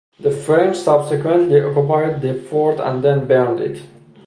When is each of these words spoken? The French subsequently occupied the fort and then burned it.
The 0.19 0.31
French 0.31 0.77
subsequently 0.77 1.61
occupied 1.61 2.23
the 2.23 2.33
fort 2.33 2.79
and 2.79 3.03
then 3.03 3.27
burned 3.27 3.59
it. 3.59 3.83